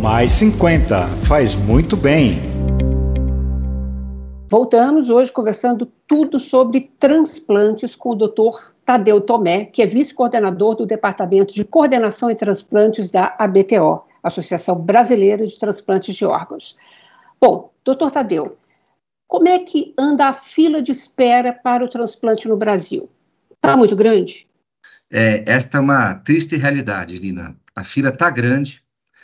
Mais 0.00 0.30
50 0.30 1.06
faz 1.28 1.54
muito 1.54 1.94
bem. 1.94 2.38
Voltamos 4.48 5.10
hoje 5.10 5.30
conversando 5.30 5.84
tudo 6.06 6.38
sobre 6.38 6.90
transplantes 6.98 7.94
com 7.94 8.12
o 8.12 8.14
Dr. 8.14 8.72
Tadeu 8.82 9.20
Tomé, 9.20 9.66
que 9.66 9.82
é 9.82 9.86
vice-coordenador 9.86 10.74
do 10.74 10.86
Departamento 10.86 11.52
de 11.52 11.66
Coordenação 11.66 12.30
e 12.30 12.34
Transplantes 12.34 13.10
da 13.10 13.36
ABTO, 13.38 14.02
Associação 14.22 14.80
Brasileira 14.80 15.46
de 15.46 15.58
Transplantes 15.58 16.16
de 16.16 16.24
Órgãos. 16.24 16.74
Bom, 17.38 17.70
doutor 17.84 18.10
Tadeu, 18.10 18.56
como 19.28 19.48
é 19.48 19.58
que 19.58 19.92
anda 19.98 20.28
a 20.28 20.32
fila 20.32 20.80
de 20.80 20.92
espera 20.92 21.52
para 21.52 21.84
o 21.84 21.90
transplante 21.90 22.48
no 22.48 22.56
Brasil? 22.56 23.06
Está 23.54 23.76
muito 23.76 23.94
grande? 23.94 24.48
É, 25.12 25.44
esta 25.46 25.76
é 25.76 25.80
uma 25.82 26.14
triste 26.14 26.56
realidade, 26.56 27.18
Lina. 27.18 27.54
A 27.76 27.84
fila 27.84 28.08
está 28.08 28.30
grande, 28.30 28.82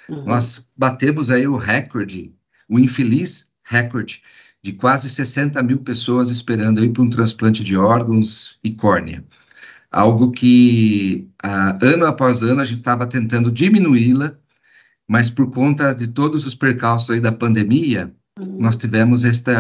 Uhum. 0.09 0.25
Nós 0.25 0.69
batemos 0.77 1.31
aí 1.31 1.47
o 1.47 1.57
recorde, 1.57 2.35
o 2.69 2.79
infeliz 2.79 3.49
recorde 3.65 4.23
de 4.63 4.73
quase 4.73 5.09
60 5.09 5.63
mil 5.63 5.79
pessoas 5.79 6.29
esperando 6.29 6.81
aí 6.81 6.89
para 6.89 7.03
um 7.03 7.11
transplante 7.11 7.63
de 7.63 7.77
órgãos 7.77 8.59
e 8.65 8.73
córnea. 8.73 9.25
Algo 9.91 10.33
que, 10.33 11.29
uh, 11.45 11.85
ano 11.85 12.05
após 12.05 12.43
ano, 12.43 12.61
a 12.61 12.65
gente 12.65 12.79
estava 12.79 13.07
tentando 13.07 13.51
diminuí-la, 13.51 14.37
mas 15.09 15.31
por 15.31 15.51
conta 15.51 15.95
de 15.95 16.09
todos 16.09 16.45
os 16.45 16.55
percalços 16.55 17.11
aí 17.11 17.21
da 17.21 17.31
pandemia, 17.31 18.13
uhum. 18.39 18.59
nós 18.59 18.77
tivemos 18.77 19.23
este 19.25 19.53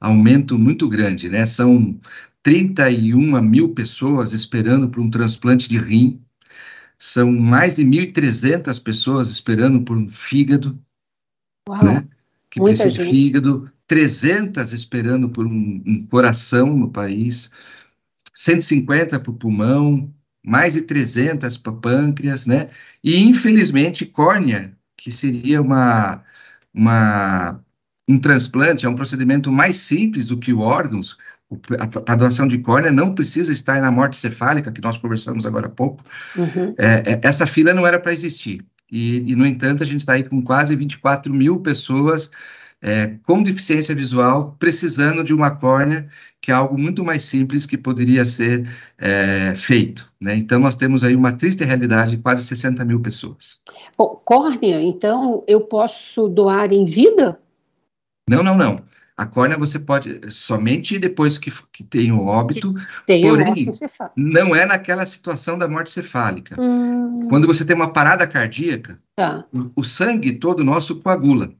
aumento 0.00 0.58
muito 0.58 0.88
grande, 0.88 1.28
né? 1.28 1.46
São 1.46 1.98
31 2.42 3.40
mil 3.40 3.74
pessoas 3.74 4.32
esperando 4.32 4.88
por 4.88 5.00
um 5.00 5.10
transplante 5.10 5.68
de 5.68 5.78
rim, 5.78 6.20
são 6.98 7.30
mais 7.30 7.76
de 7.76 7.84
1.300 7.84 8.82
pessoas 8.82 9.28
esperando 9.28 9.82
por 9.82 9.96
um 9.96 10.08
fígado, 10.08 10.78
Uau, 11.68 11.84
né? 11.84 12.08
Que 12.50 12.60
precisa 12.60 12.90
gente. 12.90 13.04
de 13.04 13.10
fígado, 13.10 13.70
300 13.86 14.72
esperando 14.72 15.28
por 15.28 15.46
um, 15.46 15.82
um 15.86 16.06
coração 16.10 16.76
no 16.76 16.90
país, 16.90 17.50
150 18.34 19.20
para 19.20 19.30
o 19.30 19.34
pulmão, 19.34 20.12
mais 20.44 20.74
de 20.74 20.82
300 20.82 21.56
para 21.56 21.72
pâncreas, 21.72 22.46
né? 22.46 22.70
E, 23.02 23.18
infelizmente, 23.22 24.06
córnea, 24.06 24.76
que 24.96 25.12
seria 25.12 25.60
uma, 25.62 26.24
uma, 26.74 27.60
um 28.08 28.18
transplante, 28.18 28.86
é 28.86 28.88
um 28.88 28.94
procedimento 28.94 29.52
mais 29.52 29.76
simples 29.76 30.28
do 30.28 30.38
que 30.38 30.52
o 30.52 30.60
órgãos, 30.60 31.16
a, 31.78 32.12
a, 32.12 32.16
doação 32.16 32.46
de 32.46 32.58
córnea 32.58 32.92
não 32.92 33.14
precisa 33.14 33.50
estar 33.52 33.80
na 33.80 33.90
morte 33.90 34.16
cefálica, 34.16 34.70
que 34.70 34.82
nós 34.82 34.98
conversamos 34.98 35.46
agora 35.46 35.66
há 35.66 35.70
pouco. 35.70 36.04
Uhum. 36.36 36.74
É, 36.78 37.12
é, 37.12 37.20
essa 37.22 37.46
fila 37.46 37.72
não 37.72 37.86
era 37.86 37.98
para 37.98 38.12
existir. 38.12 38.64
E, 38.90 39.32
e, 39.32 39.36
no 39.36 39.46
entanto, 39.46 39.82
a 39.82 39.86
gente 39.86 40.00
está 40.00 40.14
aí 40.14 40.24
com 40.24 40.42
quase 40.42 40.76
24 40.76 41.32
mil 41.32 41.60
pessoas 41.60 42.30
é, 42.80 43.14
com 43.24 43.42
deficiência 43.42 43.94
visual 43.94 44.56
precisando 44.58 45.24
de 45.24 45.34
uma 45.34 45.50
córnea, 45.50 46.08
que 46.40 46.50
é 46.50 46.54
algo 46.54 46.78
muito 46.78 47.04
mais 47.04 47.24
simples 47.24 47.66
que 47.66 47.76
poderia 47.76 48.24
ser 48.24 48.68
é, 48.98 49.54
feito. 49.54 50.10
Né? 50.20 50.36
Então, 50.36 50.58
nós 50.58 50.76
temos 50.76 51.02
aí 51.02 51.16
uma 51.16 51.32
triste 51.32 51.64
realidade 51.64 52.12
de 52.12 52.18
quase 52.18 52.44
60 52.44 52.84
mil 52.84 53.00
pessoas. 53.00 53.60
Bom, 53.96 54.20
córnea, 54.24 54.80
então, 54.80 55.42
eu 55.46 55.62
posso 55.62 56.28
doar 56.28 56.72
em 56.72 56.84
vida? 56.84 57.38
Não, 58.28 58.42
não, 58.42 58.56
não. 58.56 58.80
A 59.18 59.26
córnea 59.26 59.58
você 59.58 59.80
pode 59.80 60.20
somente 60.30 60.96
depois 60.96 61.36
que, 61.36 61.50
que 61.72 61.82
tem 61.82 62.12
o 62.12 62.24
óbito, 62.24 62.72
tem 63.04 63.22
porém, 63.22 63.68
não 64.16 64.54
é 64.54 64.64
naquela 64.64 65.04
situação 65.04 65.58
da 65.58 65.66
morte 65.66 65.90
cefálica. 65.90 66.54
Hum. 66.56 67.26
Quando 67.28 67.44
você 67.44 67.64
tem 67.64 67.74
uma 67.74 67.92
parada 67.92 68.28
cardíaca, 68.28 68.96
tá. 69.16 69.44
o, 69.52 69.80
o, 69.80 69.82
sangue 69.82 70.36
todo 70.36 70.62
nosso 70.62 71.00
coagula. 71.00 71.52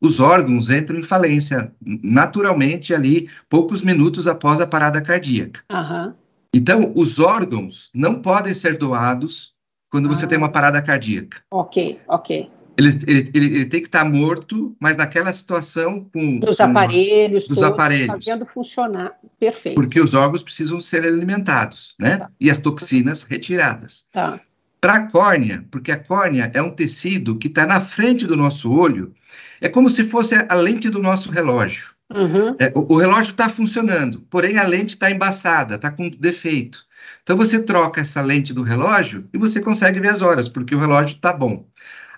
Os 0.00 0.20
órgãos 0.20 0.70
entram 0.70 0.98
em 0.98 1.02
falência 1.02 1.70
naturalmente 1.84 2.94
ali, 2.94 3.28
poucos 3.46 3.82
minutos 3.82 4.26
após 4.26 4.58
a 4.58 4.66
parada 4.66 5.02
cardíaca. 5.02 5.60
Uhum. 5.70 6.14
Então, 6.54 6.94
os 6.96 7.18
órgãos 7.18 7.90
não 7.94 8.22
podem 8.22 8.54
ser 8.54 8.78
doados 8.78 9.52
quando 9.90 10.08
você 10.08 10.26
tem 10.26 10.38
uma 10.38 10.50
parada 10.50 10.80
cardíaca. 10.80 11.42
Ok, 11.50 12.00
ok. 12.08 12.50
Ele, 12.76 12.88
ele, 13.06 13.30
ele, 13.34 13.46
ele, 13.46 13.64
tem 13.66 13.80
que 13.80 13.88
estar 13.88 14.04
tá 14.04 14.10
morto, 14.10 14.74
mas 14.80 14.96
naquela 14.96 15.32
situação 15.32 16.08
com 16.12 16.38
dos 16.38 16.56
com, 16.56 16.62
aparelhos, 16.62 17.46
dos 17.46 17.62
aparelhos, 17.62 18.24
fazendo 18.24 18.46
funcionar 18.46 19.12
perfeito. 19.38 19.74
Porque 19.74 20.00
os 20.00 20.14
órgãos 20.14 20.42
precisam 20.42 20.80
ser 20.80 21.04
alimentados, 21.04 21.94
né? 21.98 22.18
Tá. 22.18 22.30
E 22.40 22.50
as 22.50 22.58
toxinas 22.58 23.24
retiradas. 23.24 24.06
Tá. 24.12 24.40
Para 24.80 24.94
a 24.94 25.10
córnea, 25.10 25.64
porque 25.70 25.92
a 25.92 25.98
córnea 25.98 26.50
é 26.54 26.62
um 26.62 26.70
tecido 26.70 27.36
que 27.36 27.46
está 27.46 27.66
na 27.66 27.80
frente 27.80 28.26
do 28.26 28.36
nosso 28.36 28.72
olho, 28.72 29.14
é 29.60 29.68
como 29.68 29.88
se 29.90 30.02
fosse 30.02 30.34
a 30.34 30.54
lente 30.54 30.88
do 30.88 31.00
nosso 31.00 31.30
relógio. 31.30 31.92
Uhum. 32.14 32.56
É, 32.58 32.72
o, 32.74 32.94
o 32.94 32.96
relógio 32.98 33.32
está 33.32 33.48
funcionando, 33.48 34.20
porém 34.28 34.58
a 34.58 34.66
lente 34.66 34.94
está 34.94 35.10
embaçada, 35.10 35.76
está 35.76 35.90
com 35.90 36.08
defeito. 36.08 36.84
Então 37.22 37.36
você 37.36 37.62
troca 37.62 38.00
essa 38.00 38.20
lente 38.20 38.52
do 38.52 38.62
relógio 38.62 39.28
e 39.32 39.38
você 39.38 39.60
consegue 39.60 40.00
ver 40.00 40.08
as 40.08 40.22
horas, 40.22 40.48
porque 40.48 40.74
o 40.74 40.78
relógio 40.78 41.14
está 41.14 41.32
bom 41.32 41.64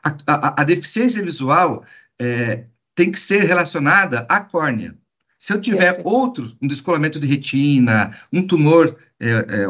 a, 0.04 0.16
a, 0.26 0.60
a 0.60 0.64
deficiência 0.64 1.22
visual 1.22 1.84
é, 2.20 2.64
tem 2.94 3.10
que 3.10 3.18
ser 3.18 3.44
relacionada 3.44 4.26
à 4.28 4.40
córnea. 4.40 4.94
Se 5.38 5.52
eu 5.52 5.60
tiver 5.60 6.00
outro, 6.04 6.50
um 6.62 6.66
descolamento 6.66 7.18
de 7.18 7.26
retina, 7.26 8.16
um 8.32 8.46
tumor 8.46 8.96
é, 9.20 9.30
é, 9.30 9.66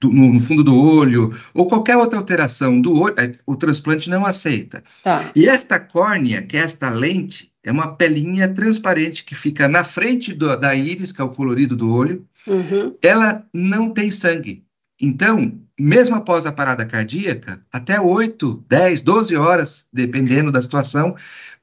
do, 0.00 0.10
no, 0.10 0.40
fundo 0.40 0.62
do 0.62 0.80
olho, 0.80 1.36
ou 1.52 1.68
qualquer 1.68 1.96
outra 1.96 2.18
alteração 2.18 2.80
do 2.80 3.00
olho, 3.00 3.14
é, 3.18 3.32
o 3.46 3.56
transplante 3.56 4.08
não 4.10 4.24
aceita. 4.24 4.84
Tá. 5.02 5.32
E 5.34 5.48
esta 5.48 5.80
córnea, 5.80 6.42
que 6.42 6.56
é 6.56 6.60
esta 6.60 6.90
lente, 6.90 7.50
é 7.64 7.72
uma 7.72 7.96
pelinha 7.96 8.52
transparente 8.52 9.24
que 9.24 9.34
fica 9.34 9.66
na 9.66 9.82
frente 9.82 10.32
do, 10.32 10.54
da 10.56 10.74
íris, 10.74 11.10
que 11.10 11.20
é 11.20 11.24
o 11.24 11.30
colorido 11.30 11.74
do 11.74 11.92
olho, 11.92 12.26
uhum. 12.46 12.94
ela 13.02 13.44
não 13.52 13.90
tem 13.90 14.10
sangue. 14.10 14.62
Então, 15.00 15.58
mesmo 15.78 16.16
após 16.16 16.46
a 16.46 16.52
parada 16.52 16.86
cardíaca, 16.86 17.60
até 17.72 18.00
8, 18.00 18.64
10, 18.68 19.02
12 19.02 19.36
horas, 19.36 19.88
dependendo 19.92 20.52
da 20.52 20.62
situação, 20.62 21.16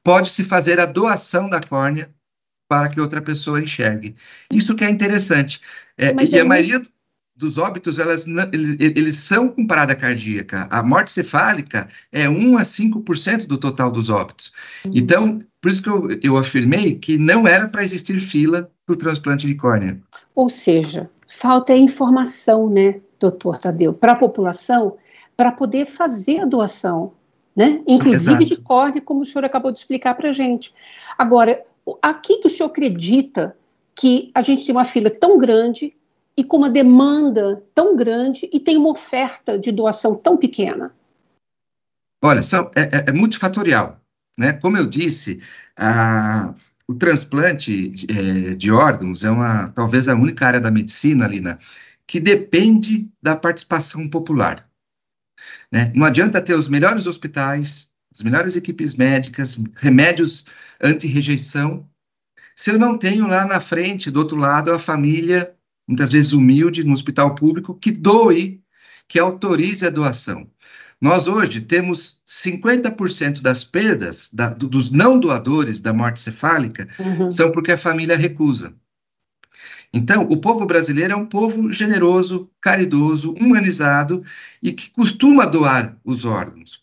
pode-se 0.04 0.44
fazer 0.44 0.78
a 0.80 0.86
doação 0.86 1.48
da 1.48 1.60
córnea 1.60 2.10
para 2.68 2.88
que 2.88 3.00
outra 3.00 3.20
pessoa 3.20 3.60
enxergue. 3.60 4.16
Isso 4.50 4.74
que 4.74 4.84
é 4.84 4.90
interessante. 4.90 5.60
É, 5.96 6.12
e 6.24 6.38
a 6.38 6.44
maioria 6.44 6.82
dos 7.36 7.58
óbitos, 7.58 7.98
elas, 7.98 8.26
eles, 8.52 9.16
são 9.16 9.48
com 9.48 9.66
parada 9.66 9.94
cardíaca. 9.94 10.68
A 10.70 10.82
morte 10.82 11.10
cefálica 11.10 11.88
é 12.10 12.28
1 12.28 12.58
a 12.58 12.62
5% 12.62 13.46
do 13.46 13.58
total 13.58 13.90
dos 13.90 14.08
óbitos. 14.08 14.52
Uhum. 14.84 14.92
Então, 14.94 15.44
por 15.60 15.70
isso 15.70 15.82
que 15.82 15.88
eu, 15.88 16.08
eu 16.22 16.36
afirmei 16.36 16.94
que 16.94 17.18
não 17.18 17.46
era 17.46 17.68
para 17.68 17.82
existir 17.82 18.18
fila 18.20 18.70
para 18.86 18.94
o 18.94 18.96
transplante 18.96 19.46
de 19.46 19.54
córnea. 19.54 20.00
Ou 20.34 20.48
seja, 20.48 21.10
falta 21.28 21.74
informação, 21.74 22.70
né? 22.70 23.00
Doutor 23.22 23.58
Tadeu, 23.58 23.92
para 23.94 24.12
a 24.12 24.16
população, 24.16 24.96
para 25.36 25.52
poder 25.52 25.86
fazer 25.86 26.40
a 26.40 26.44
doação, 26.44 27.12
né? 27.54 27.80
Inclusive 27.88 28.44
Exato. 28.44 28.44
de 28.44 28.56
córnea, 28.56 29.00
como 29.00 29.22
o 29.22 29.24
senhor 29.24 29.44
acabou 29.44 29.72
de 29.72 29.78
explicar 29.78 30.14
para 30.14 30.30
a 30.30 30.32
gente. 30.32 30.74
Agora, 31.16 31.64
aqui 32.00 32.38
que 32.38 32.46
o 32.46 32.50
senhor 32.50 32.68
acredita 32.68 33.56
que 33.94 34.30
a 34.34 34.40
gente 34.40 34.64
tem 34.64 34.74
uma 34.74 34.84
fila 34.84 35.10
tão 35.10 35.38
grande 35.38 35.94
e 36.36 36.42
com 36.42 36.56
uma 36.56 36.70
demanda 36.70 37.62
tão 37.74 37.94
grande 37.94 38.48
e 38.52 38.58
tem 38.58 38.76
uma 38.76 38.90
oferta 38.90 39.58
de 39.58 39.70
doação 39.70 40.14
tão 40.14 40.36
pequena? 40.36 40.94
Olha, 42.24 42.42
são, 42.42 42.70
é, 42.74 42.82
é, 42.82 43.04
é 43.08 43.12
multifatorial. 43.12 44.00
Né? 44.38 44.54
Como 44.54 44.76
eu 44.76 44.86
disse, 44.86 45.40
a, 45.76 46.54
o 46.88 46.94
transplante 46.94 47.88
de, 47.88 48.06
é, 48.10 48.54
de 48.54 48.72
órgãos 48.72 49.24
é 49.24 49.30
uma, 49.30 49.68
talvez 49.68 50.08
a 50.08 50.14
única 50.14 50.46
área 50.46 50.60
da 50.60 50.70
medicina, 50.70 51.26
Lina, 51.26 51.58
que 52.06 52.20
depende 52.20 53.08
da 53.22 53.36
participação 53.36 54.08
popular. 54.08 54.68
Né? 55.70 55.92
Não 55.94 56.06
adianta 56.06 56.42
ter 56.42 56.54
os 56.54 56.68
melhores 56.68 57.06
hospitais, 57.06 57.90
as 58.14 58.22
melhores 58.22 58.56
equipes 58.56 58.94
médicas, 58.94 59.58
remédios 59.76 60.44
anti-rejeição, 60.80 61.88
se 62.54 62.70
eu 62.70 62.78
não 62.78 62.98
tenho 62.98 63.26
lá 63.26 63.46
na 63.46 63.60
frente, 63.60 64.10
do 64.10 64.18
outro 64.18 64.36
lado, 64.36 64.70
a 64.70 64.78
família, 64.78 65.54
muitas 65.88 66.12
vezes 66.12 66.32
humilde, 66.32 66.84
no 66.84 66.92
hospital 66.92 67.34
público, 67.34 67.74
que 67.74 67.90
doe, 67.90 68.62
que 69.08 69.18
autorize 69.18 69.86
a 69.86 69.90
doação. 69.90 70.48
Nós 71.00 71.26
hoje 71.26 71.60
temos 71.60 72.20
50% 72.26 73.40
das 73.40 73.64
perdas 73.64 74.30
da, 74.32 74.50
dos 74.50 74.90
não 74.90 75.18
doadores 75.18 75.80
da 75.80 75.92
morte 75.92 76.20
cefálica 76.20 76.88
uhum. 76.98 77.30
são 77.30 77.50
porque 77.50 77.72
a 77.72 77.76
família 77.76 78.16
recusa. 78.16 78.74
Então, 79.94 80.22
o 80.30 80.38
povo 80.38 80.64
brasileiro 80.64 81.12
é 81.12 81.16
um 81.16 81.26
povo 81.26 81.70
generoso, 81.70 82.48
caridoso, 82.60 83.32
humanizado 83.34 84.24
e 84.62 84.72
que 84.72 84.90
costuma 84.90 85.44
doar 85.44 85.98
os 86.02 86.24
órgãos. 86.24 86.82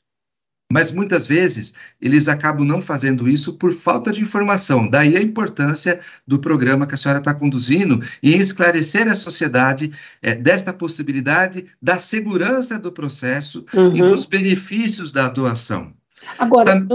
Mas 0.71 0.91
muitas 0.91 1.25
vezes 1.25 1.73
eles 1.99 2.27
acabam 2.27 2.63
não 2.63 2.79
fazendo 2.79 3.27
isso 3.27 3.53
por 3.53 3.73
falta 3.73 4.11
de 4.11 4.21
informação. 4.21 4.87
Daí 4.87 5.17
a 5.17 5.21
importância 5.21 5.99
do 6.27 6.37
programa 6.37 6.85
que 6.85 6.93
a 6.93 6.97
senhora 6.97 7.17
está 7.17 7.33
conduzindo 7.33 7.99
em 8.21 8.37
esclarecer 8.37 9.07
a 9.07 9.15
sociedade 9.15 9.91
é, 10.21 10.35
desta 10.35 10.71
possibilidade 10.71 11.65
da 11.81 11.97
segurança 11.97 12.77
do 12.77 12.91
processo 12.91 13.65
uhum. 13.73 13.95
e 13.95 14.03
dos 14.03 14.25
benefícios 14.25 15.11
da 15.11 15.27
doação. 15.27 15.91
Agora, 16.37 16.85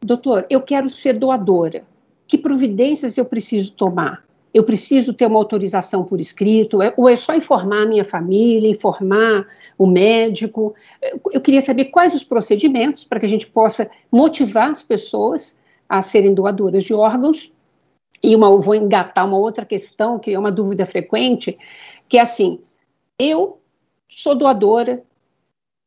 doutor, 0.00 0.46
eu 0.48 0.62
quero 0.62 0.88
ser 0.88 1.14
doadora. 1.14 1.82
Que 2.28 2.38
providências 2.38 3.18
eu 3.18 3.24
preciso 3.24 3.72
tomar? 3.72 4.22
Eu 4.52 4.64
preciso 4.64 5.14
ter 5.14 5.26
uma 5.26 5.38
autorização 5.38 6.04
por 6.04 6.18
escrito? 6.20 6.82
É, 6.82 6.92
ou 6.96 7.08
é 7.08 7.14
só 7.14 7.34
informar 7.34 7.82
a 7.82 7.86
minha 7.86 8.04
família, 8.04 8.68
informar 8.68 9.46
o 9.78 9.86
médico? 9.86 10.74
Eu 11.30 11.40
queria 11.40 11.60
saber 11.60 11.86
quais 11.86 12.14
os 12.14 12.24
procedimentos 12.24 13.04
para 13.04 13.20
que 13.20 13.26
a 13.26 13.28
gente 13.28 13.46
possa 13.46 13.88
motivar 14.10 14.70
as 14.70 14.82
pessoas 14.82 15.56
a 15.88 16.02
serem 16.02 16.34
doadoras 16.34 16.84
de 16.84 16.92
órgãos. 16.92 17.52
E 18.22 18.34
uma, 18.36 18.60
vou 18.60 18.74
engatar 18.74 19.26
uma 19.26 19.38
outra 19.38 19.64
questão, 19.64 20.18
que 20.18 20.32
é 20.32 20.38
uma 20.38 20.52
dúvida 20.52 20.84
frequente, 20.84 21.56
que 22.08 22.18
é 22.18 22.20
assim: 22.20 22.60
eu 23.18 23.60
sou 24.08 24.34
doadora, 24.34 25.02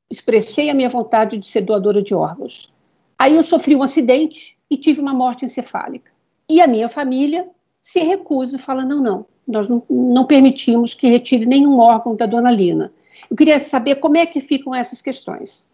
expressei 0.09 0.69
a 0.69 0.73
minha 0.73 0.89
vontade 0.89 1.37
de 1.37 1.45
ser 1.45 1.61
doadora 1.61 2.01
de 2.01 2.15
órgãos. 2.15 2.73
Aí 3.19 3.35
eu 3.35 3.43
sofri 3.43 3.75
um 3.75 3.83
acidente 3.83 4.57
e 4.69 4.77
tive 4.77 5.01
uma 5.01 5.13
morte 5.13 5.45
encefálica. 5.45 6.11
E 6.49 6.61
a 6.61 6.67
minha 6.67 6.89
família 6.89 7.49
se 7.83 7.99
recusa, 7.99 8.57
fala: 8.57 8.85
não, 8.85 9.03
não, 9.03 9.25
nós 9.45 9.67
não, 9.67 9.83
não 9.89 10.25
permitimos 10.25 10.93
que 10.93 11.07
retire 11.07 11.45
nenhum 11.45 11.77
órgão 11.77 12.15
da 12.15 12.25
dona 12.25 12.49
Lina. 12.49 12.91
Eu 13.29 13.35
queria 13.35 13.59
saber 13.59 13.97
como 13.97 14.17
é 14.17 14.25
que 14.25 14.39
ficam 14.39 14.73
essas 14.73 15.01
questões. 15.01 15.67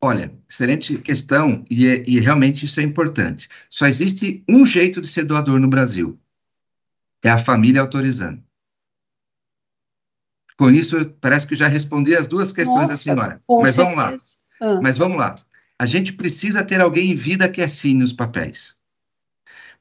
Olha, 0.00 0.32
excelente 0.48 0.96
questão, 0.98 1.64
e, 1.68 1.86
é, 1.86 2.04
e, 2.06 2.20
realmente 2.20 2.64
isso 2.64 2.78
é 2.78 2.82
importante. 2.82 3.48
Só 3.68 3.86
existe 3.86 4.44
um 4.48 4.64
jeito 4.64 5.00
de 5.00 5.08
ser 5.08 5.24
doador 5.24 5.58
no 5.58 5.68
Brasil: 5.68 6.16
é 7.24 7.30
a 7.30 7.38
família 7.38 7.80
autorizando. 7.80 8.40
Com 10.56 10.70
isso, 10.70 11.04
parece 11.20 11.46
que 11.46 11.54
já 11.54 11.66
respondi 11.66 12.14
as 12.14 12.26
duas 12.26 12.52
questões 12.52 12.88
Nossa, 12.88 12.92
da 12.92 12.96
senhora. 12.96 13.42
Mas 13.48 13.74
certeza. 13.74 13.82
vamos 13.82 13.96
lá. 13.96 14.16
Ah. 14.60 14.80
Mas 14.80 14.96
vamos 14.96 15.18
lá. 15.18 15.36
A 15.78 15.84
gente 15.84 16.14
precisa 16.14 16.64
ter 16.64 16.80
alguém 16.80 17.10
em 17.10 17.14
vida 17.14 17.46
que 17.48 17.60
assine 17.60 18.02
os 18.02 18.12
papéis. 18.12 18.78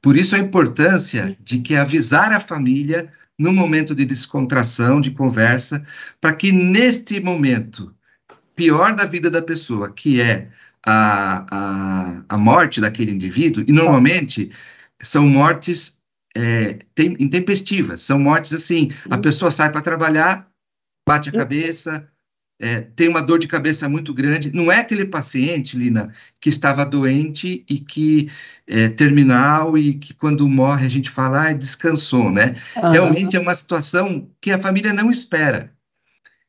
Por 0.02 0.16
isso 0.16 0.36
a 0.36 0.40
importância 0.40 1.38
de 1.44 1.60
que 1.60 1.76
avisar 1.76 2.32
a 2.32 2.40
família 2.40 3.12
no 3.38 3.52
momento 3.52 3.94
de 3.94 4.06
descontração, 4.06 5.02
de 5.02 5.12
conversa, 5.12 5.86
para 6.22 6.34
que 6.34 6.52
neste 6.52 7.20
momento 7.20 7.94
pior 8.56 8.96
da 8.96 9.06
vida 9.06 9.30
da 9.30 9.42
pessoa, 9.42 9.92
que 9.92 10.22
é 10.22 10.50
a, 10.86 11.46
a, 11.52 12.24
a 12.30 12.38
morte 12.38 12.80
daquele 12.80 13.12
indivíduo, 13.12 13.64
e 13.68 13.72
normalmente 13.72 14.52
são 15.02 15.28
mortes 15.28 16.00
é, 16.36 16.80
tem, 16.94 17.16
intempestivas, 17.20 18.02
são 18.02 18.20
mortes 18.20 18.54
assim, 18.54 18.92
a 19.10 19.18
pessoa 19.18 19.50
sai 19.50 19.72
para 19.72 19.82
trabalhar, 19.82 20.50
bate 21.08 21.30
a 21.30 21.32
cabeça, 21.32 22.08
é, 22.60 22.82
tem 22.82 23.10
uma 23.10 23.22
dor 23.22 23.40
de 23.40 23.48
cabeça 23.48 23.88
muito 23.90 24.14
grande. 24.14 24.52
Não 24.54 24.72
é 24.72 24.80
aquele 24.80 25.06
paciente, 25.06 25.78
Lina, 25.78 26.14
que 26.40 26.50
estava 26.50 26.86
doente 26.86 27.66
e 27.70 27.80
que 27.80 28.32
é 28.68 28.90
terminal 28.90 29.78
e 29.78 29.96
que 29.96 30.14
quando 30.14 30.48
morre 30.48 30.86
a 30.86 30.90
gente 30.90 31.10
fala, 31.10 31.50
ah, 31.50 31.54
descansou, 31.54 32.32
né? 32.32 32.56
Uhum. 32.78 32.92
Realmente 32.92 33.36
é 33.36 33.40
uma 33.40 33.54
situação 33.54 34.30
que 34.40 34.52
a 34.52 34.60
família 34.60 34.94
não 34.94 35.12
espera. 35.12 35.72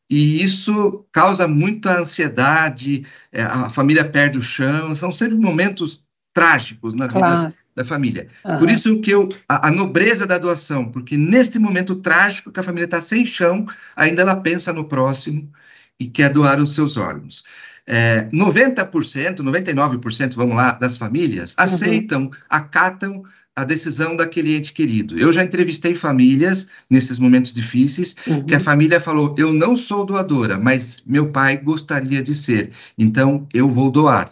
E 0.08 0.40
isso 0.42 1.04
causa 1.10 1.48
muita 1.48 1.98
ansiedade, 1.98 3.04
é, 3.32 3.42
a 3.42 3.68
família 3.68 4.04
perde 4.04 4.38
o 4.38 4.42
chão, 4.42 4.94
são 4.94 5.10
sempre 5.10 5.36
momentos 5.36 6.04
trágicos 6.32 6.94
na 6.94 7.08
claro. 7.08 7.46
vida 7.48 7.54
da 7.74 7.84
família. 7.84 8.28
Uhum. 8.44 8.58
Por 8.58 8.70
isso 8.70 9.00
que 9.00 9.10
eu, 9.10 9.28
a, 9.48 9.66
a, 9.66 9.70
nobreza 9.72 10.24
da 10.24 10.38
doação, 10.38 10.90
porque 10.90 11.16
neste 11.16 11.58
momento 11.58 11.96
trágico 11.96 12.52
que 12.52 12.60
a 12.60 12.62
família 12.62 12.84
está 12.84 13.02
sem 13.02 13.26
chão, 13.26 13.66
ainda 13.96 14.22
ela 14.22 14.36
pensa 14.36 14.72
no 14.72 14.84
próximo 14.84 15.50
e 15.98 16.06
quer 16.06 16.30
doar 16.30 16.58
os 16.58 16.74
seus 16.74 16.96
órgãos. 16.96 17.44
É, 17.86 18.28
90%, 18.32 19.36
99%, 19.36 20.34
vamos 20.34 20.56
lá, 20.56 20.72
das 20.72 20.96
famílias 20.96 21.52
uhum. 21.52 21.64
aceitam, 21.64 22.30
acatam 22.50 23.22
a 23.56 23.64
decisão 23.64 24.14
daquele 24.14 24.54
ente 24.54 24.72
querido. 24.72 25.18
Eu 25.18 25.32
já 25.32 25.42
entrevistei 25.42 25.94
famílias 25.94 26.68
nesses 26.90 27.18
momentos 27.18 27.52
difíceis 27.52 28.14
uhum. 28.26 28.44
que 28.44 28.54
a 28.54 28.60
família 28.60 29.00
falou: 29.00 29.34
eu 29.38 29.52
não 29.52 29.74
sou 29.74 30.04
doadora, 30.04 30.58
mas 30.58 31.02
meu 31.06 31.32
pai 31.32 31.56
gostaria 31.56 32.22
de 32.22 32.34
ser, 32.34 32.70
então 32.98 33.48
eu 33.54 33.68
vou 33.68 33.90
doar. 33.90 34.30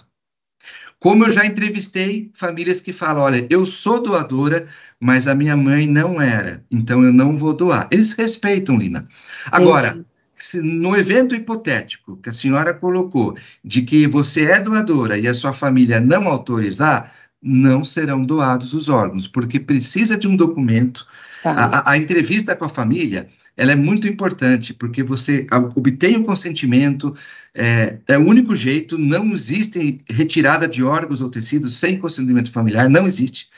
Como 0.98 1.24
eu 1.24 1.32
já 1.32 1.44
entrevistei 1.44 2.30
famílias 2.34 2.80
que 2.80 2.92
falam: 2.92 3.22
olha, 3.22 3.46
eu 3.48 3.64
sou 3.64 4.02
doadora, 4.02 4.66
mas 5.00 5.26
a 5.26 5.34
minha 5.34 5.56
mãe 5.56 5.86
não 5.86 6.20
era, 6.20 6.62
então 6.70 7.02
eu 7.02 7.12
não 7.12 7.34
vou 7.34 7.54
doar. 7.54 7.88
Eles 7.90 8.12
respeitam, 8.12 8.76
Lina. 8.76 9.08
Agora, 9.50 10.04
se, 10.36 10.60
no 10.60 10.96
evento 10.96 11.34
hipotético 11.34 12.16
que 12.16 12.30
a 12.30 12.32
senhora 12.32 12.74
colocou, 12.74 13.36
de 13.64 13.82
que 13.82 14.06
você 14.06 14.44
é 14.44 14.60
doadora 14.60 15.18
e 15.18 15.26
a 15.26 15.34
sua 15.34 15.52
família 15.52 16.00
não 16.00 16.28
autorizar, 16.28 17.12
não 17.42 17.84
serão 17.84 18.24
doados 18.24 18.72
os 18.72 18.88
órgãos, 18.88 19.28
porque 19.28 19.60
precisa 19.60 20.16
de 20.16 20.26
um 20.26 20.34
documento. 20.34 21.06
Tá. 21.42 21.52
A, 21.52 21.92
a, 21.92 21.98
entrevista 21.98 22.56
com 22.56 22.64
a 22.64 22.70
família, 22.70 23.28
ela 23.54 23.72
é 23.72 23.76
muito 23.76 24.08
importante, 24.08 24.72
porque 24.72 25.02
você 25.02 25.46
obtém 25.76 26.16
o 26.16 26.24
consentimento, 26.24 27.14
é, 27.54 27.98
é, 28.08 28.16
o 28.16 28.26
único 28.26 28.56
jeito, 28.56 28.96
não 28.96 29.32
existe 29.32 30.00
retirada 30.08 30.66
de 30.66 30.82
órgãos 30.82 31.20
ou 31.20 31.28
tecidos 31.28 31.76
sem 31.76 31.98
consentimento 31.98 32.50
familiar, 32.50 32.88
não 32.88 33.06
existe. 33.06 33.50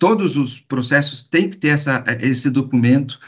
Todos 0.00 0.36
os 0.36 0.58
processos 0.58 1.22
têm 1.22 1.48
que 1.48 1.56
ter 1.56 1.68
essa, 1.68 2.04
esse 2.20 2.50
documento. 2.50 3.20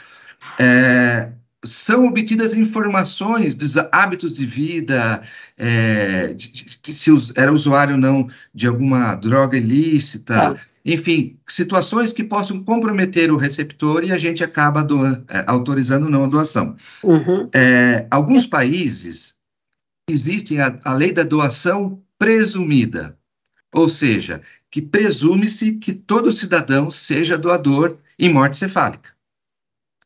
É, 0.59 1.31
são 1.63 2.07
obtidas 2.07 2.55
informações 2.55 3.53
dos 3.53 3.77
hábitos 3.77 4.35
de 4.35 4.45
vida, 4.45 5.21
é, 5.57 6.33
de, 6.33 6.51
de, 6.51 6.79
de, 6.81 6.93
se 6.93 7.11
era 7.35 7.53
usuário 7.53 7.95
ou 7.95 8.01
não 8.01 8.27
de 8.53 8.67
alguma 8.67 9.15
droga 9.15 9.57
ilícita, 9.57 10.53
ah. 10.53 10.55
enfim, 10.83 11.37
situações 11.47 12.11
que 12.11 12.23
possam 12.23 12.63
comprometer 12.63 13.31
o 13.31 13.37
receptor 13.37 14.03
e 14.03 14.11
a 14.11 14.17
gente 14.17 14.43
acaba 14.43 14.83
doando, 14.83 15.23
é, 15.27 15.43
autorizando 15.45 16.09
não 16.09 16.23
a 16.23 16.27
doação. 16.27 16.75
Uhum. 17.03 17.47
É, 17.53 18.07
alguns 18.09 18.47
países 18.47 19.35
existem 20.09 20.59
a, 20.59 20.75
a 20.83 20.93
lei 20.93 21.13
da 21.13 21.23
doação 21.23 22.01
presumida, 22.17 23.15
ou 23.71 23.87
seja, 23.87 24.41
que 24.69 24.81
presume-se 24.81 25.73
que 25.73 25.93
todo 25.93 26.31
cidadão 26.31 26.89
seja 26.89 27.37
doador 27.37 27.97
em 28.17 28.33
morte 28.33 28.57
cefálica 28.57 29.11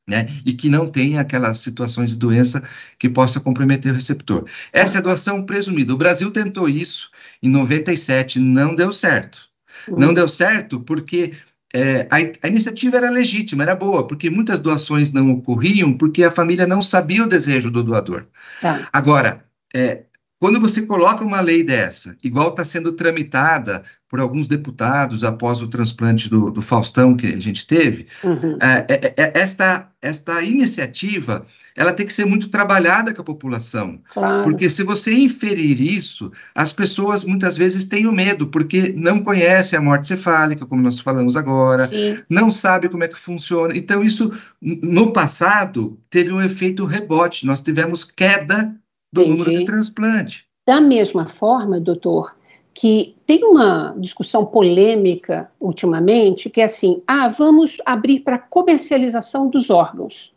né? 0.07 0.27
E 0.45 0.53
que 0.53 0.69
não 0.69 0.87
tenha 0.87 1.21
aquelas 1.21 1.59
situações 1.59 2.11
de 2.11 2.17
doença 2.17 2.63
que 2.99 3.09
possa 3.09 3.39
comprometer 3.39 3.91
o 3.91 3.95
receptor. 3.95 4.45
Essa 4.71 4.97
é 4.97 4.99
a 4.99 5.03
doação 5.03 5.45
presumida. 5.45 5.93
O 5.93 5.97
Brasil 5.97 6.29
tentou 6.31 6.69
isso 6.69 7.09
em 7.41 7.49
97, 7.49 8.39
não 8.39 8.75
deu 8.75 8.93
certo. 8.93 9.49
Uhum. 9.87 9.99
Não 9.99 10.13
deu 10.13 10.27
certo 10.27 10.79
porque 10.79 11.33
é, 11.73 12.07
a, 12.09 12.17
a, 12.43 12.47
iniciativa 12.47 12.97
era 12.97 13.09
legítima, 13.09 13.63
era 13.63 13.75
boa, 13.75 14.07
porque 14.07 14.29
muitas 14.29 14.59
doações 14.59 15.11
não 15.11 15.31
ocorriam 15.31 15.91
porque 15.93 16.23
a 16.23 16.31
família 16.31 16.65
não 16.65 16.81
sabia 16.81 17.23
o 17.23 17.27
desejo 17.27 17.71
do 17.71 17.83
doador. 17.83 18.25
Tá. 18.61 18.87
Agora, 18.93 19.43
é, 19.75 20.04
quando 20.39 20.59
você 20.59 20.81
coloca 20.81 21.23
uma 21.23 21.39
lei 21.39 21.63
dessa, 21.63 22.17
igual 22.23 22.49
está 22.49 22.65
sendo 22.65 22.91
tramitada 22.91 23.83
por 24.09 24.19
alguns 24.19 24.47
deputados 24.47 25.23
após 25.23 25.61
o 25.61 25.67
transplante 25.67 26.29
do, 26.29 26.51
do 26.51 26.61
Faustão 26.61 27.15
que 27.15 27.27
a 27.27 27.39
gente 27.39 27.65
teve, 27.65 28.07
uhum. 28.23 28.57
É, 28.61 28.85
é, 28.87 29.13
é, 29.17 29.31
esta, 29.33 29.89
esta 30.01 30.41
iniciativa 30.43 31.45
ela 31.75 31.93
tem 31.93 32.05
que 32.05 32.13
ser 32.13 32.25
muito 32.25 32.49
trabalhada 32.49 33.13
com 33.13 33.21
a 33.21 33.25
população. 33.25 34.01
Claro. 34.13 34.43
Porque 34.43 34.69
se 34.69 34.83
você 34.83 35.13
inferir 35.13 35.81
isso, 35.81 36.31
as 36.53 36.71
pessoas 36.71 37.23
muitas 37.23 37.57
vezes 37.57 37.85
têm 37.85 38.05
o 38.05 38.11
medo, 38.11 38.47
porque 38.47 38.93
não 38.95 39.21
conhecem 39.21 39.79
a 39.79 39.81
morte 39.81 40.07
cefálica, 40.07 40.65
como 40.65 40.81
nós 40.81 40.99
falamos 40.99 41.35
agora, 41.35 41.87
Sim. 41.87 42.19
não 42.29 42.49
sabe 42.49 42.87
como 42.87 43.03
é 43.03 43.07
que 43.07 43.19
funciona. 43.19 43.75
Então, 43.75 44.03
isso, 44.03 44.31
no 44.61 45.11
passado, 45.11 45.99
teve 46.09 46.31
um 46.31 46.41
efeito 46.41 46.85
rebote. 46.85 47.45
Nós 47.45 47.61
tivemos 47.61 48.03
queda 48.05 48.73
do 49.15 49.21
Entendi. 49.21 49.37
número 49.37 49.59
de 49.59 49.65
transplante. 49.65 50.45
Da 50.67 50.81
mesma 50.81 51.25
forma, 51.25 51.79
doutor, 51.79 52.37
que 52.73 53.15
tem 53.25 53.45
uma 53.45 53.95
discussão 53.97 54.45
polêmica 54.45 55.49
ultimamente, 55.59 56.49
que 56.49 56.59
é 56.59 56.65
assim: 56.65 57.01
ah, 57.07 57.29
vamos 57.29 57.77
abrir 57.85 58.19
para 58.19 58.37
comercialização 58.37 59.49
dos 59.49 59.69
órgãos. 59.69 60.35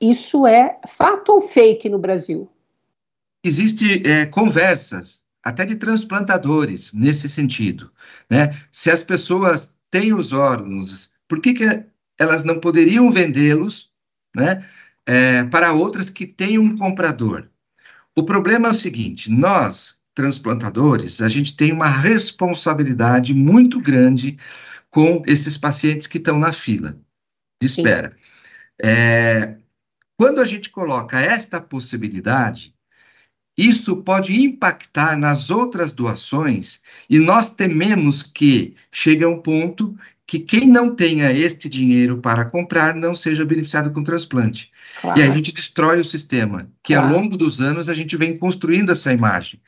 Isso 0.00 0.46
é 0.46 0.80
fato 0.88 1.32
ou 1.32 1.40
fake 1.40 1.88
no 1.88 1.98
Brasil? 1.98 2.48
Existem 3.44 4.02
é, 4.04 4.26
conversas, 4.26 5.24
até 5.42 5.64
de 5.64 5.76
transplantadores, 5.76 6.92
nesse 6.92 7.28
sentido. 7.28 7.90
Né? 8.30 8.54
Se 8.70 8.90
as 8.90 9.02
pessoas 9.02 9.76
têm 9.90 10.12
os 10.12 10.32
órgãos, 10.32 11.10
por 11.28 11.40
que, 11.40 11.54
que 11.54 11.84
elas 12.18 12.44
não 12.44 12.60
poderiam 12.60 13.10
vendê-los 13.10 13.90
né, 14.34 14.66
é, 15.06 15.44
para 15.44 15.72
outras 15.72 16.10
que 16.10 16.26
têm 16.26 16.58
um 16.58 16.76
comprador. 16.76 17.48
O 18.14 18.24
problema 18.24 18.68
é 18.68 18.72
o 18.72 18.74
seguinte: 18.74 19.30
nós, 19.30 20.00
transplantadores, 20.14 21.22
a 21.22 21.28
gente 21.28 21.56
tem 21.56 21.72
uma 21.72 21.88
responsabilidade 21.88 23.32
muito 23.32 23.80
grande 23.80 24.36
com 24.90 25.22
esses 25.26 25.56
pacientes 25.56 26.06
que 26.06 26.18
estão 26.18 26.38
na 26.38 26.52
fila 26.52 26.98
de 27.60 27.66
espera. 27.66 28.16
É, 28.82 29.56
quando 30.18 30.40
a 30.40 30.44
gente 30.44 30.70
coloca 30.70 31.20
esta 31.20 31.60
possibilidade, 31.60 32.74
isso 33.56 34.02
pode 34.02 34.34
impactar 34.34 35.16
nas 35.16 35.50
outras 35.50 35.92
doações 35.92 36.82
e 37.08 37.18
nós 37.18 37.48
tememos 37.50 38.22
que 38.22 38.74
chegue 38.90 39.24
a 39.24 39.28
um 39.28 39.40
ponto 39.40 39.96
que 40.26 40.40
quem 40.40 40.66
não 40.66 40.94
tenha 40.94 41.30
este 41.32 41.68
dinheiro 41.68 42.18
para 42.18 42.44
comprar 42.50 42.94
não 42.94 43.14
seja 43.14 43.44
beneficiado 43.44 43.92
com 43.92 44.02
transplante. 44.02 44.72
Claro. 45.00 45.20
E 45.20 45.22
a 45.22 45.30
gente 45.30 45.52
destrói 45.52 46.00
o 46.00 46.04
sistema, 46.04 46.68
que 46.82 46.94
claro. 46.94 47.08
ao 47.08 47.14
longo 47.14 47.36
dos 47.36 47.60
anos 47.60 47.88
a 47.88 47.94
gente 47.94 48.16
vem 48.16 48.36
construindo 48.36 48.90
essa 48.90 49.12
imagem. 49.12 49.60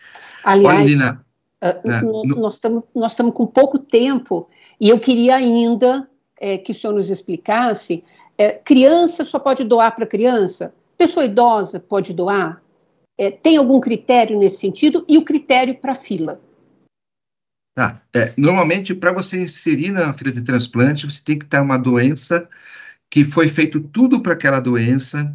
Aliás, 0.43 0.81
Olha, 0.81 0.85
Lina, 0.85 1.25
uh, 1.63 1.89
né, 1.89 2.01
no, 2.01 2.25
nós 2.25 2.55
estamos 2.55 2.83
nós 2.95 3.15
com 3.15 3.47
pouco 3.47 3.79
tempo 3.79 4.49
e 4.81 4.89
eu 4.89 4.99
queria 4.99 5.37
ainda 5.37 6.09
é, 6.41 6.59
que 6.59 6.73
o 6.73 6.75
senhor 6.75 6.93
nos 6.93 7.09
explicasse, 7.09 8.03
é, 8.37 8.53
criança 8.53 9.25
só 9.25 9.39
pode 9.39 9.65
doar 9.65 9.95
para 9.95 10.07
criança? 10.07 10.75
Pessoa 10.97 11.25
idosa 11.25 11.79
pode 11.79 12.13
doar? 12.13 12.61
É, 13.17 13.31
tem 13.31 13.57
algum 13.57 13.81
critério 13.81 14.39
nesse 14.39 14.59
sentido? 14.59 15.05
E 15.09 15.19
o 15.19 15.25
critério 15.25 15.75
para 15.77 15.95
fila? 15.95 16.41
Tá. 17.79 18.03
É, 18.13 18.33
normalmente, 18.37 18.93
para 18.93 19.13
você 19.13 19.41
inserir 19.41 19.93
na 19.93 20.13
fila 20.13 20.33
de 20.33 20.41
transplante, 20.43 21.07
você 21.07 21.23
tem 21.25 21.39
que 21.39 21.47
ter 21.47 21.61
uma 21.61 21.79
doença 21.79 22.49
que 23.09 23.23
foi 23.23 23.47
feito 23.47 23.79
tudo 23.79 24.21
para 24.21 24.33
aquela 24.33 24.59
doença, 24.59 25.33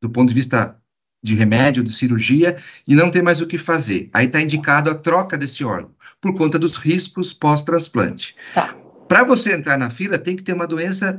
do 0.00 0.08
ponto 0.08 0.30
de 0.30 0.34
vista 0.34 0.74
de 1.22 1.34
remédio, 1.34 1.82
de 1.82 1.92
cirurgia, 1.92 2.56
e 2.88 2.94
não 2.94 3.10
tem 3.10 3.20
mais 3.20 3.42
o 3.42 3.46
que 3.46 3.58
fazer. 3.58 4.08
Aí 4.14 4.24
está 4.24 4.40
indicado 4.40 4.88
a 4.88 4.94
troca 4.94 5.36
desse 5.36 5.64
órgão, 5.64 5.90
por 6.18 6.34
conta 6.34 6.58
dos 6.58 6.76
riscos 6.76 7.34
pós-transplante. 7.34 8.34
Tá. 8.54 8.74
Para 9.06 9.22
você 9.22 9.52
entrar 9.52 9.76
na 9.76 9.90
fila, 9.90 10.18
tem 10.18 10.34
que 10.34 10.42
ter 10.42 10.54
uma 10.54 10.66
doença 10.66 11.18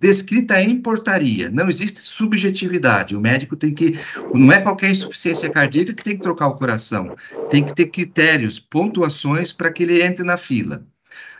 descrita 0.00 0.60
em 0.60 0.80
portaria. 0.80 1.50
Não 1.50 1.68
existe 1.68 2.00
subjetividade. 2.00 3.14
O 3.14 3.20
médico 3.20 3.54
tem 3.54 3.74
que. 3.74 3.98
Não 4.34 4.50
é 4.50 4.60
qualquer 4.60 4.90
insuficiência 4.90 5.50
cardíaca 5.50 5.92
que 5.92 6.02
tem 6.02 6.16
que 6.16 6.22
trocar 6.22 6.48
o 6.48 6.54
coração. 6.54 7.14
Tem 7.50 7.62
que 7.62 7.74
ter 7.74 7.86
critérios, 7.86 8.58
pontuações 8.58 9.52
para 9.52 9.70
que 9.70 9.82
ele 9.82 10.02
entre 10.02 10.24
na 10.24 10.36
fila. 10.36 10.86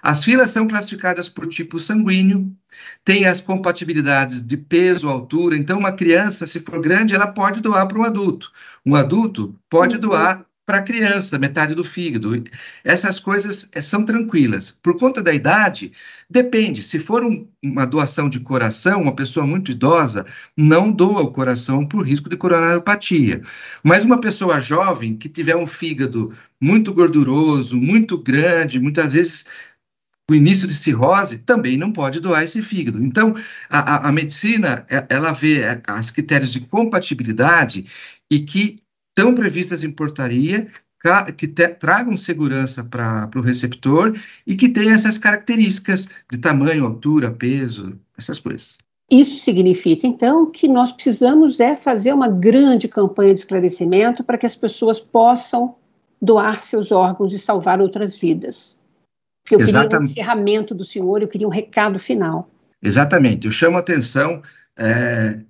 As 0.02 0.25
filas 0.25 0.50
são 0.50 0.67
classificadas 0.67 1.29
por 1.29 1.47
tipo 1.47 1.79
sanguíneo, 1.79 2.50
tem 3.05 3.26
as 3.26 3.40
compatibilidades 3.40 4.43
de 4.43 4.57
peso, 4.57 5.09
altura. 5.09 5.57
Então, 5.57 5.79
uma 5.79 5.93
criança, 5.93 6.47
se 6.47 6.61
for 6.61 6.81
grande, 6.81 7.14
ela 7.14 7.26
pode 7.26 7.61
doar 7.61 7.87
para 7.87 7.99
um 7.99 8.05
adulto. 8.05 8.50
Um 8.85 8.95
adulto 8.95 9.55
pode 9.69 9.99
doar 9.99 10.45
para 10.71 10.79
a 10.79 10.83
criança, 10.83 11.37
metade 11.37 11.75
do 11.75 11.83
fígado. 11.83 12.45
Essas 12.85 13.19
coisas 13.19 13.69
eh, 13.73 13.81
são 13.81 14.05
tranquilas. 14.05 14.71
Por 14.71 14.97
conta 14.97 15.21
da 15.21 15.35
idade, 15.35 15.91
depende. 16.31 16.85
Se 16.85 17.00
for 17.00 17.25
um, 17.25 17.45
uma 17.61 17.85
doação 17.85 18.29
de 18.29 18.39
coração, 18.39 19.03
uma 19.03 19.17
pessoa 19.17 19.45
muito 19.45 19.73
idosa, 19.73 20.25
não 20.57 20.93
doa 20.93 21.23
o 21.23 21.33
coração 21.33 21.85
por 21.85 22.07
risco 22.07 22.31
de 22.31 22.37
coronariopatia. 22.37 23.43
Mas 23.83 24.05
uma 24.05 24.21
pessoa 24.21 24.61
jovem 24.61 25.17
que 25.17 25.29
tiver 25.29 25.57
um 25.57 25.67
fígado 25.67 26.33
muito 26.61 26.95
gorduroso, 26.95 27.77
muito 27.77 28.17
grande, 28.17 28.79
muitas 28.79 29.12
vezes 29.12 29.47
o 30.31 30.35
início 30.37 30.69
de 30.69 30.75
cirrose, 30.77 31.39
também 31.39 31.77
não 31.77 31.93
pode 31.93 32.21
doar 32.21 32.45
esse 32.45 32.62
fígado. 32.62 33.03
Então, 33.03 33.35
a, 33.69 33.97
a, 33.97 34.09
a 34.09 34.12
medicina, 34.12 34.87
é, 34.89 35.05
ela 35.09 35.33
vê 35.33 35.62
é, 35.62 35.83
as 35.89 36.12
critérios 36.12 36.53
de 36.53 36.61
compatibilidade 36.61 37.87
e 38.31 38.39
que 38.39 38.80
estão 39.17 39.35
previstas 39.35 39.83
em 39.85 39.90
portaria 39.90 40.71
que 41.37 41.49
te, 41.49 41.69
tragam 41.69 42.17
segurança 42.17 42.85
para 42.85 43.31
o 43.35 43.40
receptor 43.40 44.14
e 44.47 44.55
que 44.55 44.69
tenham 44.69 44.93
essas 44.93 45.17
características 45.17 46.11
de 46.31 46.38
tamanho, 46.38 46.85
altura, 46.85 47.31
peso, 47.31 47.99
essas 48.19 48.38
coisas. 48.38 48.79
Isso 49.11 49.43
significa, 49.43 50.07
então, 50.07 50.47
que 50.47 50.69
nós 50.69 50.93
precisamos 50.93 51.59
é 51.59 51.75
fazer 51.75 52.12
uma 52.12 52.29
grande 52.29 52.87
campanha 52.87 53.35
de 53.35 53.40
esclarecimento 53.40 54.23
para 54.23 54.38
que 54.38 54.47
as 54.47 54.55
pessoas 54.55 55.00
possam 55.00 55.75
doar 56.23 56.62
seus 56.62 56.93
órgãos 56.93 57.33
e 57.33 57.38
salvar 57.38 57.81
outras 57.81 58.14
vidas. 58.14 58.79
Porque 59.43 59.57
eu 59.57 59.61
Exatamente. 59.61 59.88
queria 59.88 60.00
um 60.00 60.05
encerramento 60.05 60.75
do 60.75 60.85
senhor, 60.85 61.23
eu 61.23 61.29
queria 61.29 61.49
um 61.49 61.50
recado 61.50 61.99
final. 61.99 62.49
Exatamente. 62.81 63.47
Eu 63.47 63.52
chamo 63.52 63.79
a 63.79 63.81
atenção 63.81 64.43
é, 64.76 65.40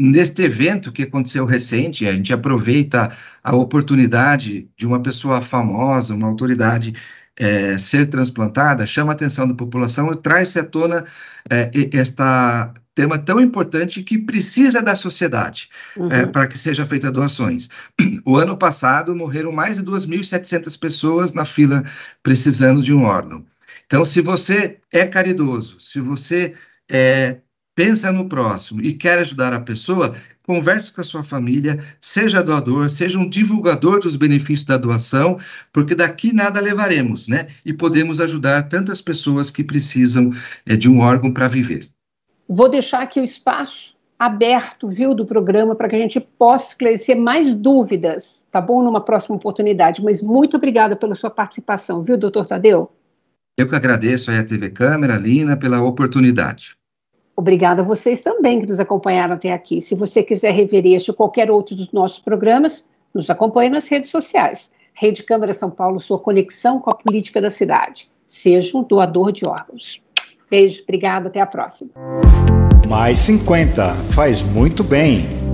Neste 0.00 0.42
evento 0.44 0.92
que 0.92 1.02
aconteceu 1.02 1.44
recente, 1.44 2.06
a 2.06 2.12
gente 2.12 2.32
aproveita 2.32 3.10
a 3.42 3.56
oportunidade 3.56 4.70
de 4.76 4.86
uma 4.86 5.02
pessoa 5.02 5.40
famosa, 5.40 6.14
uma 6.14 6.28
autoridade, 6.28 6.94
é, 7.36 7.76
ser 7.76 8.06
transplantada, 8.06 8.86
chama 8.86 9.10
a 9.10 9.14
atenção 9.16 9.48
da 9.48 9.54
população 9.54 10.12
e 10.12 10.16
traz-se 10.16 10.60
à 10.60 10.64
tona 10.64 11.04
é, 11.50 11.68
este 11.92 12.22
tema 12.94 13.18
tão 13.18 13.40
importante 13.40 14.04
que 14.04 14.18
precisa 14.18 14.80
da 14.80 14.94
sociedade 14.94 15.68
uhum. 15.96 16.08
é, 16.12 16.26
para 16.26 16.46
que 16.46 16.56
seja 16.56 16.86
feita 16.86 17.10
doações. 17.10 17.68
O 18.24 18.36
ano 18.36 18.56
passado 18.56 19.16
morreram 19.16 19.50
mais 19.50 19.78
de 19.78 19.82
2.700 19.82 20.78
pessoas 20.78 21.32
na 21.32 21.44
fila 21.44 21.82
precisando 22.22 22.82
de 22.82 22.94
um 22.94 23.02
órgão. 23.02 23.44
Então, 23.86 24.04
se 24.04 24.20
você 24.20 24.78
é 24.92 25.06
caridoso, 25.06 25.80
se 25.80 26.00
você 26.00 26.54
é, 26.88 27.38
pensa 27.78 28.10
no 28.10 28.28
próximo 28.28 28.80
e 28.82 28.92
quer 28.92 29.20
ajudar 29.20 29.52
a 29.52 29.60
pessoa, 29.60 30.12
converse 30.44 30.92
com 30.92 31.00
a 31.00 31.04
sua 31.04 31.22
família, 31.22 31.78
seja 32.00 32.42
doador, 32.42 32.90
seja 32.90 33.16
um 33.20 33.28
divulgador 33.28 34.00
dos 34.00 34.16
benefícios 34.16 34.64
da 34.64 34.76
doação, 34.76 35.38
porque 35.72 35.94
daqui 35.94 36.32
nada 36.32 36.58
levaremos, 36.60 37.28
né? 37.28 37.46
E 37.64 37.72
podemos 37.72 38.20
ajudar 38.20 38.68
tantas 38.68 39.00
pessoas 39.00 39.48
que 39.48 39.62
precisam 39.62 40.32
é, 40.66 40.74
de 40.74 40.90
um 40.90 40.98
órgão 40.98 41.32
para 41.32 41.46
viver. 41.46 41.88
Vou 42.48 42.68
deixar 42.68 43.00
aqui 43.00 43.20
o 43.20 43.22
espaço 43.24 43.94
aberto, 44.18 44.88
viu, 44.88 45.14
do 45.14 45.24
programa 45.24 45.76
para 45.76 45.88
que 45.88 45.94
a 45.94 46.00
gente 46.00 46.18
possa 46.18 46.70
esclarecer 46.70 47.16
mais 47.16 47.54
dúvidas, 47.54 48.44
tá 48.50 48.60
bom? 48.60 48.82
Numa 48.82 49.00
próxima 49.00 49.36
oportunidade. 49.36 50.02
Mas 50.02 50.20
muito 50.20 50.56
obrigada 50.56 50.96
pela 50.96 51.14
sua 51.14 51.30
participação, 51.30 52.02
viu, 52.02 52.18
doutor 52.18 52.44
Tadeu? 52.44 52.90
Eu 53.56 53.68
que 53.68 53.76
agradeço 53.76 54.32
aí 54.32 54.38
a 54.38 54.44
TV 54.44 54.68
Câmara, 54.70 55.16
Lina, 55.16 55.56
pela 55.56 55.80
oportunidade. 55.80 56.77
Obrigada 57.38 57.82
a 57.82 57.84
vocês 57.84 58.20
também 58.20 58.58
que 58.58 58.66
nos 58.66 58.80
acompanharam 58.80 59.36
até 59.36 59.52
aqui. 59.52 59.80
Se 59.80 59.94
você 59.94 60.24
quiser 60.24 60.50
rever 60.50 60.84
este 60.84 61.12
ou 61.12 61.16
qualquer 61.16 61.52
outro 61.52 61.76
dos 61.76 61.92
nossos 61.92 62.18
programas, 62.18 62.84
nos 63.14 63.30
acompanhe 63.30 63.70
nas 63.70 63.86
redes 63.86 64.10
sociais. 64.10 64.72
Rede 64.92 65.22
Câmara 65.22 65.52
São 65.52 65.70
Paulo, 65.70 66.00
sua 66.00 66.18
conexão 66.18 66.80
com 66.80 66.90
a 66.90 66.96
política 66.96 67.40
da 67.40 67.48
cidade. 67.48 68.10
Seja 68.26 68.76
um 68.76 68.82
doador 68.82 69.30
de 69.30 69.46
órgãos. 69.46 70.02
Beijo, 70.50 70.82
obrigada, 70.82 71.28
até 71.28 71.40
a 71.40 71.46
próxima. 71.46 71.92
Mais 72.88 73.18
50 73.18 73.94
faz 74.16 74.42
muito 74.42 74.82
bem. 74.82 75.47